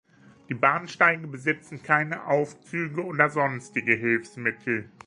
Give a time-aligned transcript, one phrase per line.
[0.49, 4.89] Die Bahnsteige besitzen keine Aufzüge oder sonstige Hilfsmittel.